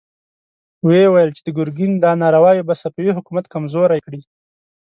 ويې 0.85 1.05
ويل 1.09 1.29
چې 1.35 1.41
د 1.43 1.49
ګرګين 1.57 1.91
دا 2.03 2.11
نارواوې 2.23 2.63
به 2.67 2.73
صفوي 2.81 3.11
حکومت 3.17 3.45
کمزوری 3.53 3.99
کړي. 4.05 4.21